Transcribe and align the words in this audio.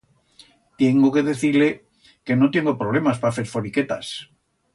Tiengo 0.79 1.11
que 1.17 1.21
decir-le 1.27 1.67
que 2.25 2.35
no 2.39 2.49
tiengo 2.57 2.75
problemas 2.81 3.23
pa 3.27 3.33
fer 3.37 3.47
foriquetas. 3.53 4.13